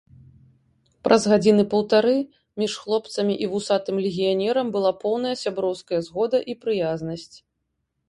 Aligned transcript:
Праз 1.07 1.21
гадзіны 1.31 1.65
паўтары 1.73 2.15
між 2.63 2.73
хлопцамі 2.85 3.33
і 3.43 3.51
вусатым 3.53 3.95
легіянерам 4.09 4.75
была 4.79 4.91
поўная 5.07 5.35
сяброўская 5.45 5.99
згода 6.11 6.37
і 6.53 6.61
прыязнасць. 6.67 7.33